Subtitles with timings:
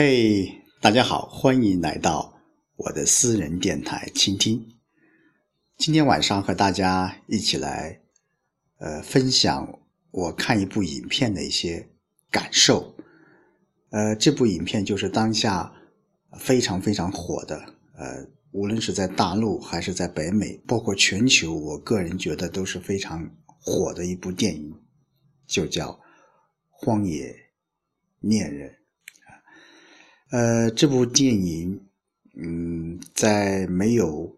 [0.00, 2.40] 嘿，大家好，欢迎来到
[2.76, 4.64] 我的私人电台倾听。
[5.76, 8.00] 今天晚上和大家一起来，
[8.78, 9.80] 呃，分享
[10.12, 11.88] 我看一部影片的一些
[12.30, 12.94] 感受。
[13.90, 15.74] 呃，这部影片就是当下
[16.38, 17.56] 非常非常火的，
[17.96, 23.28] 呃，无论是在大陆还是在北美，包括全球，我个人觉得都是非常
[23.58, 24.80] 火的一部电影，
[25.44, 25.90] 就叫
[26.70, 27.34] 《荒野
[28.20, 28.70] 恋人》。
[30.30, 31.88] 呃，这部电影，
[32.36, 34.36] 嗯，在没有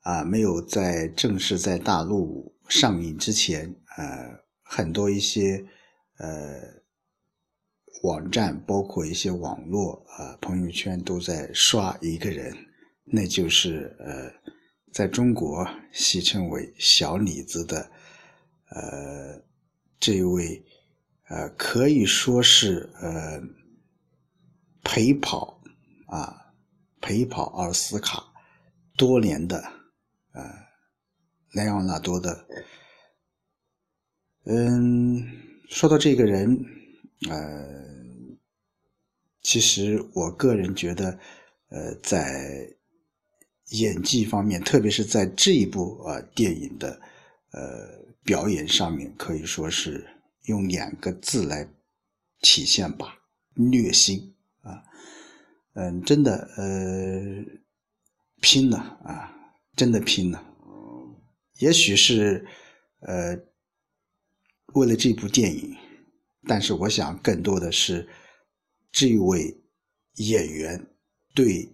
[0.00, 5.64] 啊没有在正式在大陆上映之前，呃，很多一些
[6.18, 6.60] 呃
[8.02, 12.52] 网站，包括一些网络啊朋友圈都在刷一个人，
[13.04, 14.32] 那就是呃，
[14.92, 17.88] 在中国戏称为小李子的
[18.70, 19.40] 呃
[20.00, 20.60] 这位
[21.28, 23.40] 呃可以说是呃。
[24.82, 25.60] 陪跑
[26.06, 26.52] 啊，
[27.00, 28.24] 陪跑奥斯卡
[28.96, 29.58] 多年的
[30.32, 30.42] 呃
[31.52, 32.46] 莱昂纳多的，
[34.44, 35.26] 嗯，
[35.68, 36.64] 说到这个人，
[37.28, 37.64] 呃，
[39.42, 41.18] 其实我个人觉得，
[41.68, 42.68] 呃，在
[43.70, 47.00] 演技方面，特别是在这一部啊电影的
[47.52, 50.06] 呃表演上面，可以说是
[50.44, 51.68] 用两个字来
[52.40, 53.18] 体现吧，
[53.54, 54.34] 虐心。
[54.70, 54.82] 啊，
[55.74, 57.44] 嗯，真的，呃，
[58.40, 59.34] 拼了啊，
[59.76, 60.44] 真的拼了。
[61.58, 62.46] 也许是，
[63.00, 63.36] 呃，
[64.74, 65.76] 为了这部电影，
[66.46, 68.08] 但是我想更多的是
[68.92, 69.62] 这位
[70.14, 70.86] 演员
[71.34, 71.68] 对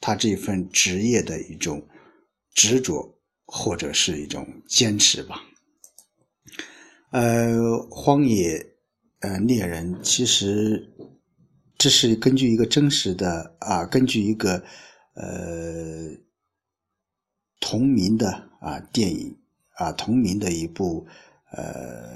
[0.00, 1.86] 他这份职业的一种
[2.52, 5.42] 执着，或者是一种坚持吧。
[7.10, 8.74] 呃，荒野
[9.20, 10.90] 呃猎人其实。
[11.84, 14.64] 这是根据一个真实的啊，根据一个
[15.12, 16.16] 呃
[17.60, 19.36] 同名的啊电影
[19.76, 21.06] 啊同名的一部
[21.50, 22.08] 呃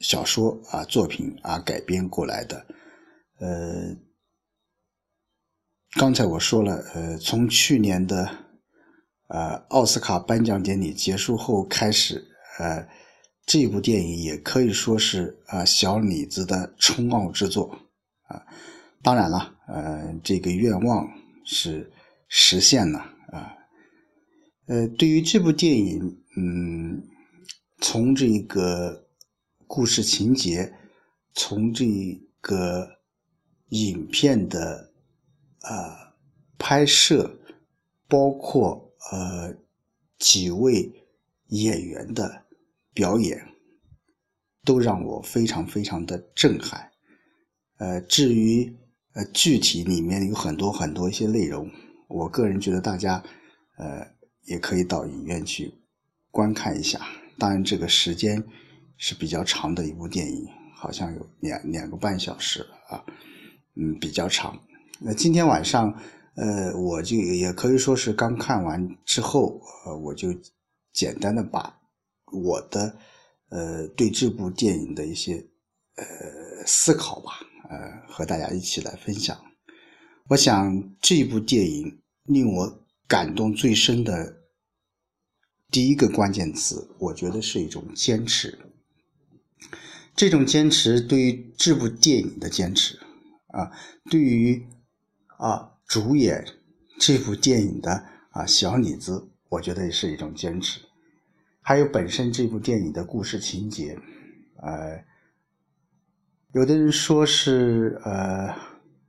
[0.00, 2.66] 小说啊作品啊改编过来的。
[3.38, 3.96] 呃，
[5.92, 8.28] 刚才我说了，呃，从去年的
[9.28, 12.22] 呃奥斯卡颁奖典礼结束后开始，
[12.58, 12.86] 呃，
[13.46, 17.74] 这部电影也可以说是啊小李子的冲奥之作。
[18.26, 18.46] 啊，
[19.02, 21.08] 当然了，呃，这个愿望
[21.44, 21.90] 是
[22.28, 22.98] 实现了
[23.28, 23.56] 啊。
[24.66, 27.02] 呃，对于这部电影，嗯，
[27.78, 29.06] 从这个
[29.66, 30.74] 故事情节，
[31.34, 31.86] 从这
[32.40, 32.98] 个
[33.68, 34.92] 影片的
[35.60, 36.14] 啊
[36.58, 37.38] 拍摄，
[38.08, 39.54] 包括呃
[40.18, 40.92] 几位
[41.48, 42.44] 演员的
[42.92, 43.40] 表演，
[44.64, 46.90] 都让我非常非常的震撼。
[47.78, 48.74] 呃，至于
[49.12, 51.70] 呃具体里面有很多很多一些内容，
[52.08, 53.22] 我个人觉得大家
[53.76, 54.06] 呃
[54.44, 55.72] 也可以到影院去
[56.30, 57.00] 观看一下。
[57.38, 58.42] 当然，这个时间
[58.96, 63.04] 是比较长的一部电影，好像有两两个半小时啊，
[63.74, 64.58] 嗯，比较长。
[64.98, 65.94] 那今天晚上
[66.34, 70.28] 呃，我就也可以说是刚看完之后，呃，我就
[70.94, 71.78] 简单的把
[72.32, 72.96] 我的
[73.50, 75.34] 呃对这部电影的一些
[75.96, 77.32] 呃思考吧。
[77.68, 79.36] 呃，和大家一起来分享。
[80.28, 84.42] 我想这部电影令我感动最深的
[85.70, 88.58] 第一个关键词，我觉得是一种坚持。
[90.14, 92.98] 这种坚持对于这部电影的坚持
[93.48, 93.70] 啊，
[94.10, 94.66] 对于
[95.38, 96.44] 啊主演
[96.98, 100.80] 这部电影的啊小李子，我觉得也是一种坚持。
[101.60, 103.98] 还有本身这部电影的故事情节，
[104.62, 105.04] 呃。
[106.56, 108.48] 有的人说是呃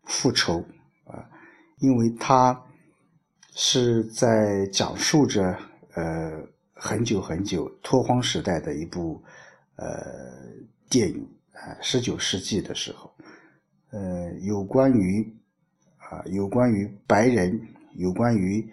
[0.03, 0.59] 复仇
[1.06, 1.24] 啊，
[1.80, 2.62] 因为他
[3.56, 5.58] 是在讲述着
[5.94, 6.30] 呃
[6.74, 9.24] 很久很久拓荒时代的一部
[9.78, 9.88] 呃
[10.90, 13.16] 电影啊，十九世纪的时候，
[13.91, 15.26] 呃有关于
[15.99, 17.58] 啊有关于白人，
[17.94, 18.70] 有关于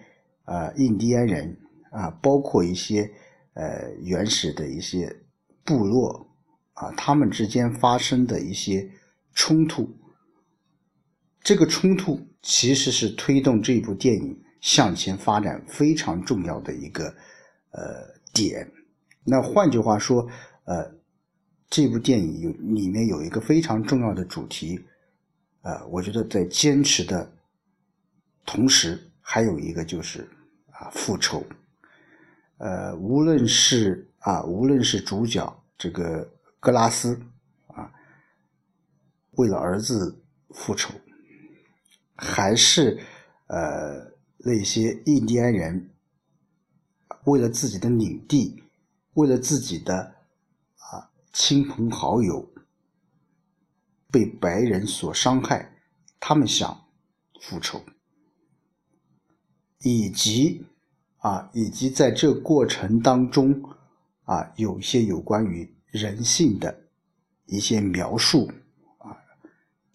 [0.46, 1.56] 啊印第安人
[1.92, 3.08] 啊，包括一些
[3.52, 5.14] 呃原始的一些
[5.64, 6.28] 部落。
[6.74, 8.90] 啊，他们之间发生的一些
[9.32, 9.88] 冲突，
[11.40, 17.04] 这个冲突其实是推动这部电影向前发展非常重要的一个
[17.70, 18.68] 呃点。
[19.24, 20.28] 那换句话说，
[20.64, 20.92] 呃，
[21.70, 24.84] 这部电影有里面有一个非常重要的主题，
[25.62, 27.32] 呃，我觉得在坚持的
[28.44, 30.28] 同时，还有一个就是
[30.72, 31.46] 啊复仇。
[32.58, 36.33] 呃，无论是啊，无论是主角这个。
[36.64, 37.20] 格拉斯
[37.66, 37.92] 啊，
[39.32, 40.94] 为了儿子复仇，
[42.16, 42.98] 还是
[43.48, 45.90] 呃那些印第安人
[47.24, 48.64] 为了自己的领地，
[49.12, 50.14] 为了自己的
[50.78, 52.50] 啊亲朋好友
[54.10, 55.70] 被白人所伤害，
[56.18, 56.86] 他们想
[57.42, 57.84] 复仇，
[59.80, 60.64] 以及
[61.18, 63.62] 啊以及在这过程当中
[64.22, 66.76] 啊有一些有关于人性的
[67.46, 68.50] 一些描述
[68.98, 69.16] 啊，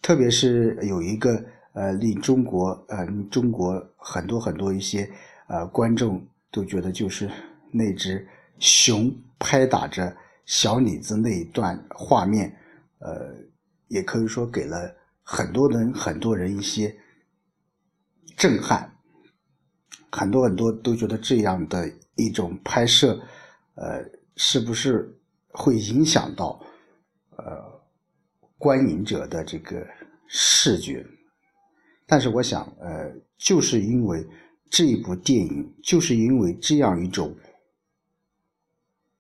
[0.02, 1.46] 特别是有一个。
[1.74, 5.10] 呃，令中国呃，中国很多很多一些
[5.48, 7.30] 呃观众都觉得，就是
[7.72, 10.14] 那只熊拍打着
[10.46, 12.54] 小李子那一段画面，
[12.98, 13.34] 呃，
[13.88, 16.94] 也可以说给了很多人很多人一些
[18.36, 18.92] 震撼，
[20.12, 23.22] 很多很多都觉得这样的一种拍摄，
[23.76, 24.04] 呃，
[24.36, 25.16] 是不是
[25.52, 26.60] 会影响到
[27.38, 27.82] 呃
[28.58, 29.86] 观影者的这个
[30.28, 31.06] 视觉？
[32.06, 34.26] 但是我想，呃，就是因为
[34.70, 37.36] 这一部电影，就是因为这样一种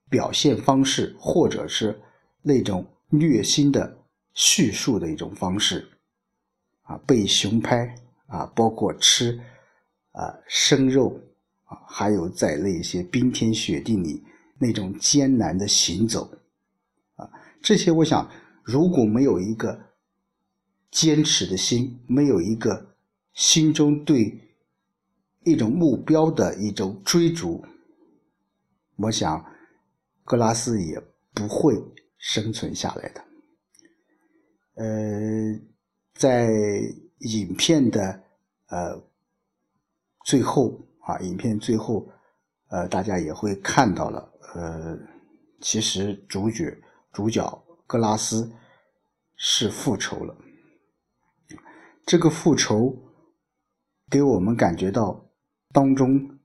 [0.09, 1.99] 表现方式，或者是
[2.41, 3.97] 那种虐心的
[4.33, 5.87] 叙述的一种方式，
[6.83, 7.95] 啊，被熊拍
[8.27, 9.39] 啊，包括吃
[10.11, 11.19] 啊生肉
[11.65, 14.23] 啊，还有在那些冰天雪地里
[14.59, 16.29] 那种艰难的行走，
[17.15, 17.29] 啊，
[17.61, 18.29] 这些我想，
[18.63, 19.87] 如果没有一个。
[20.91, 22.95] 坚持的心，没有一个
[23.33, 24.55] 心中对
[25.43, 27.63] 一种目标的一种追逐，
[28.95, 29.45] 我想
[30.23, 30.99] 格拉斯也
[31.31, 31.79] 不会
[32.17, 33.23] 生存下来的。
[34.77, 35.61] 呃，
[36.15, 36.49] 在
[37.19, 38.23] 影片的
[38.69, 38.99] 呃
[40.25, 42.09] 最后啊，影片最后
[42.69, 44.97] 呃，大家也会看到了，呃，
[45.61, 46.75] 其实主角
[47.11, 48.51] 主角格拉斯
[49.35, 50.35] 是复仇了。
[52.05, 52.97] 这个复仇
[54.09, 55.29] 给我们感觉到
[55.71, 56.39] 当中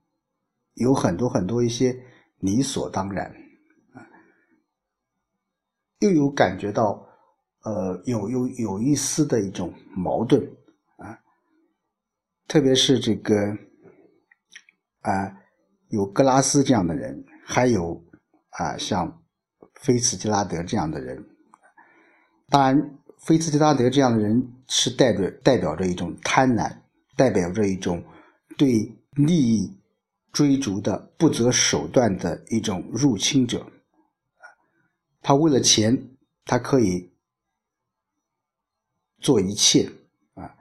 [0.75, 1.99] 有很多很多一些
[2.37, 3.25] 理所当然
[3.93, 4.05] 啊，
[5.99, 7.07] 又有感觉到
[7.63, 10.47] 呃有有有一丝的一种矛盾
[10.97, 11.17] 啊，
[12.47, 13.35] 特别是这个
[15.01, 15.35] 啊
[15.87, 18.03] 有格拉斯这样的人，还有
[18.49, 19.23] 啊像
[19.75, 21.25] 菲茨杰拉德这样的人，
[22.49, 22.99] 当然。
[23.17, 26.81] 菲茨杰拉德这样的人是代表代表着一种贪婪，
[27.15, 28.03] 代表着一种
[28.55, 29.79] 对利益
[30.31, 33.65] 追逐的不择手段的一种入侵者。
[35.23, 36.09] 他为了钱，
[36.43, 37.09] 他可以
[39.17, 39.89] 做一切
[40.35, 40.55] 啊！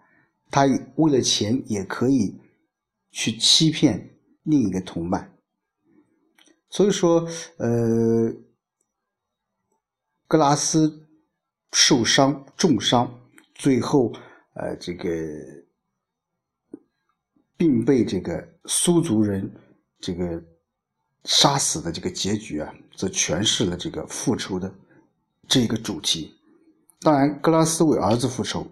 [0.50, 0.64] 他
[0.94, 2.40] 为了钱也可以
[3.10, 5.33] 去欺骗另一个同伴。
[6.74, 7.26] 所以说，
[7.58, 8.34] 呃，
[10.26, 11.00] 格拉斯。
[11.76, 13.12] 受伤重伤，
[13.52, 14.12] 最后
[14.54, 15.10] 呃，这个
[17.56, 19.52] 并被这个苏族人
[19.98, 20.40] 这个
[21.24, 24.72] 杀死的这个结局啊，则诠释了这个复仇的
[25.48, 26.32] 这个主题。
[27.00, 28.64] 当然，格拉斯为儿子复仇，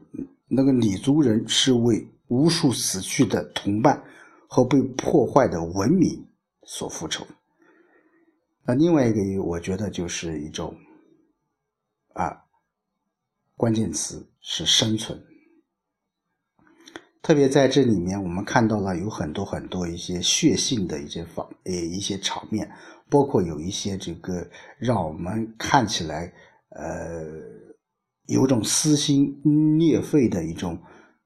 [0.47, 4.01] 那个李族人是为无数死去的同伴
[4.47, 6.25] 和被破坏的文明
[6.69, 7.27] 所复仇。
[8.65, 10.77] 那另外一个，我觉得就是一种
[12.15, 12.39] 啊。
[13.55, 15.23] 关键词是生存，
[17.23, 22.69] 特别在这里面，我们看到了有很多很多一些血腥的一些方呃一些场面，
[23.09, 24.45] 包括有一些这个
[24.79, 26.33] 让我们看起来
[26.71, 27.25] 呃
[28.27, 29.41] 有种撕心
[29.79, 30.77] 裂肺的一种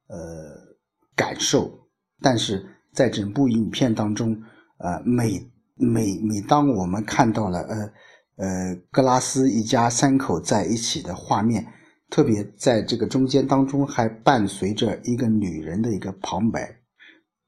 [0.08, 0.76] 呃
[1.14, 1.88] 感受，
[2.20, 4.38] 但是在整部影片当中，
[4.78, 5.40] 呃每
[5.76, 7.92] 每每当我们看到了呃
[8.36, 11.72] 呃格拉斯一家三口在一起的画面。
[12.08, 16.80] 特别在这个中间当中，还伴随着一个女人的一个旁白，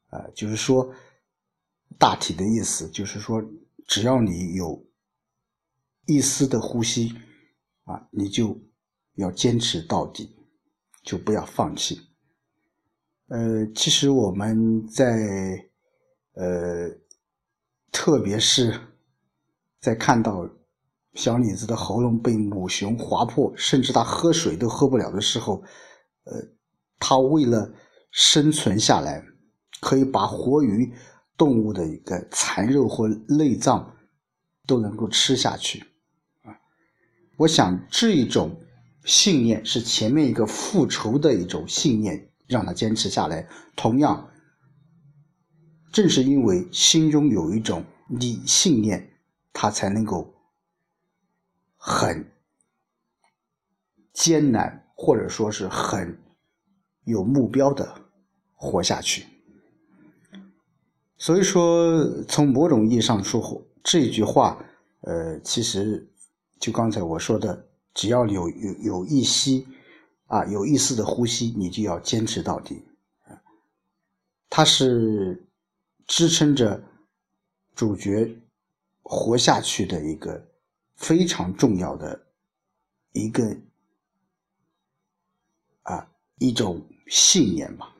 [0.09, 0.93] 啊，就是说，
[1.97, 3.41] 大体的意思就是说，
[3.87, 4.85] 只要你有
[6.07, 7.15] 一丝的呼吸，
[7.85, 8.59] 啊，你就
[9.15, 10.35] 要坚持到底，
[11.03, 12.01] 就不要放弃。
[13.29, 15.69] 呃，其实我们在，
[16.33, 16.89] 呃，
[17.91, 18.79] 特别是
[19.79, 20.49] 在看到。
[21.15, 25.63] 小李子的喉咙被母熊划破，甚至他喝水都喝不了的时候，
[26.23, 26.33] 呃，
[26.99, 27.73] 他为了
[28.11, 29.25] 生存下来，
[29.81, 30.93] 可以把活鱼
[31.35, 33.97] 动物的一个残肉或内脏
[34.67, 35.79] 都能够吃下去，
[36.43, 36.55] 啊，
[37.37, 38.61] 我想这一种
[39.03, 43.47] 信念是前面一个复仇的一种信念让他坚持下来。
[43.75, 44.29] 同样，
[45.91, 49.09] 正是因为心中有一种理信念，
[49.53, 50.33] 他才能够。
[51.81, 52.29] 很
[54.11, 56.19] 艰难，或者说是很
[57.05, 57.95] 有目标的
[58.53, 59.25] 活下去。
[61.17, 64.61] 所以说，从某种意义上说，这句话，
[64.99, 66.11] 呃，其实
[66.59, 69.65] 就刚才我说的，只要有有有一息，
[70.25, 72.83] 啊，有一丝的呼吸，你就要坚持到底。
[74.49, 75.47] 它是
[76.09, 76.83] 支撑着
[77.75, 78.35] 主角
[79.03, 80.43] 活下去的一个
[80.95, 82.19] 非常重要的
[83.11, 83.55] 一个
[85.83, 87.95] 啊一种信念吧。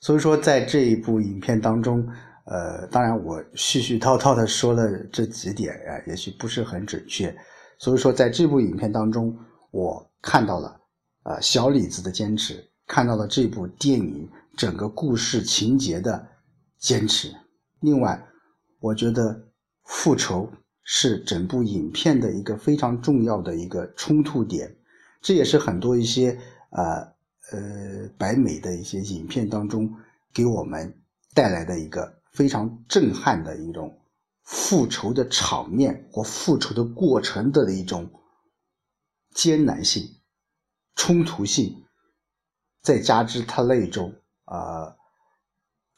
[0.00, 2.06] 所以说，在这一部影片当中，
[2.44, 7.34] 呃，当然我絮絮叨叨的说了这几点啊，也许不是很准确。
[7.78, 9.34] 所以说，在这部影片当中，
[9.70, 10.78] 我看到了
[11.22, 16.28] 啊小李子的坚持，看到了这部电影整个故事情节的
[16.84, 17.34] 坚持。
[17.80, 18.22] 另外，
[18.80, 19.48] 我觉得
[19.84, 24.76] 复仇是整部影片的一个非常重要的一个冲突点，
[25.22, 26.38] 这也是很多一些
[26.70, 27.14] 呃。
[27.52, 29.94] 呃，白美的一些影片当中，
[30.32, 30.98] 给我们
[31.34, 34.00] 带来的一个非常震撼的一种
[34.42, 38.10] 复仇的场面或复仇的过程的一种
[39.34, 40.08] 艰难性、
[40.96, 41.84] 冲突性，
[42.80, 44.14] 再加之它那种
[44.46, 44.96] 啊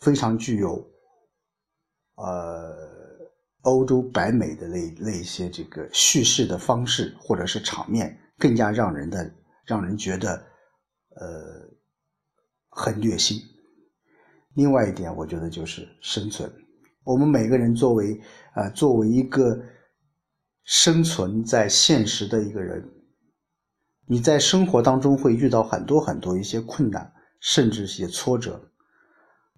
[0.07, 0.89] 非常具有
[2.15, 2.73] 呃
[3.63, 9.29] 欧洲白美的那那些这个叙事的方式或者是场面，更加让人的
[9.65, 10.47] 让人觉得。
[11.19, 11.27] 呃，
[12.69, 13.41] 很虐心。
[14.53, 16.53] 另外一点，我觉得就是生存。
[17.05, 18.21] 我们每个人作为
[18.55, 19.59] 呃，作为一个
[20.65, 22.87] 生存在现实的一个人，
[24.07, 27.11] 你在生活当中会遇到很多很多一些困难，
[27.41, 28.61] 甚至一些挫折。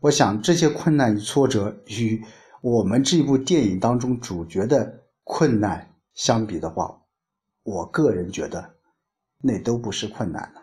[0.00, 2.22] 我想这些困难与挫折与
[2.60, 7.02] 我们这部电影当中主角的困难相比的话，
[7.62, 8.74] 我个人觉得
[9.40, 10.62] 那都不是困难了。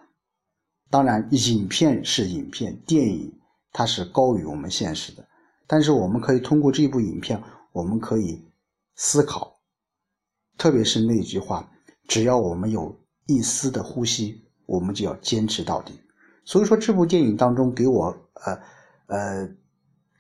[0.90, 3.34] 当然，影片是影片，电影
[3.74, 5.28] 它是高于我们现实的。
[5.68, 8.46] 但是，我们可以通过这部影片，我们可以
[8.96, 9.60] 思考，
[10.58, 11.70] 特别是那句话：
[12.08, 16.00] 只要我们有一丝的呼吸，我们就要坚持到底。
[16.46, 18.16] 所以说，这部电影当中给我
[18.46, 18.62] 呃
[19.08, 19.50] 呃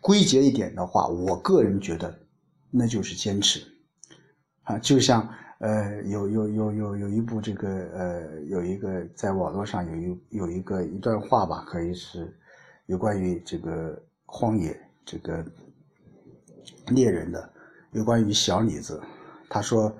[0.01, 2.17] 归结一点的话，我个人觉得
[2.71, 3.65] 那就是坚持
[4.63, 5.27] 啊，就像。
[5.59, 12.37] 呃，有有有有有一部这个呃，有一个在网络上有一有一个一段话吧，可以是
[12.87, 15.43] 有关于这个荒野这个
[16.87, 17.49] 猎人的，
[17.93, 19.01] 有关于小李子，
[19.49, 19.95] 他说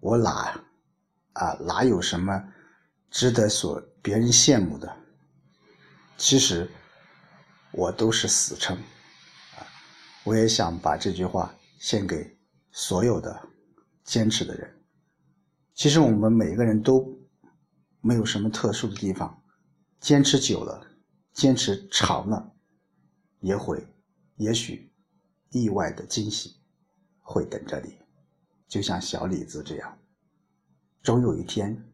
[0.00, 0.60] 我哪
[1.34, 2.42] 啊哪有什么
[3.08, 4.92] 值得所别人羡慕的，
[6.18, 6.68] 其实
[7.76, 8.74] 我都是死撑
[9.54, 9.60] 啊，
[10.24, 12.38] 我也想把这句话献给
[12.72, 13.48] 所有的
[14.02, 14.82] 坚持的人。
[15.74, 17.06] 其实我们每个人都
[18.00, 19.42] 没有什么特殊的地方，
[20.00, 20.86] 坚持久了，
[21.34, 22.54] 坚持长了，
[23.40, 23.86] 也会，
[24.36, 24.90] 也许
[25.50, 26.56] 意外的惊喜
[27.20, 27.98] 会等着你，
[28.66, 29.98] 就像小李子这样，
[31.02, 31.92] 总有一天，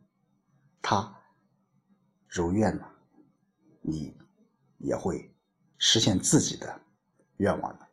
[0.80, 1.12] 他
[2.28, 2.88] 如愿了，
[3.80, 4.16] 你
[4.78, 5.31] 也会
[5.84, 6.80] 实现自己的
[7.38, 7.88] 愿望的。